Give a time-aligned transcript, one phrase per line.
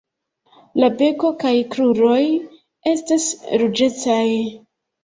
[0.83, 2.17] La beko kaj kruroj
[2.95, 3.31] estas
[3.65, 4.23] ruĝecaj.